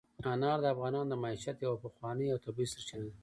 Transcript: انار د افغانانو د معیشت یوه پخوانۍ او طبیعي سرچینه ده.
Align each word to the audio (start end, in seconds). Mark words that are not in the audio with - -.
انار 0.33 0.59
د 0.63 0.65
افغانانو 0.73 1.09
د 1.11 1.13
معیشت 1.23 1.57
یوه 1.59 1.77
پخوانۍ 1.83 2.27
او 2.31 2.37
طبیعي 2.45 2.67
سرچینه 2.73 3.05
ده. 3.11 3.17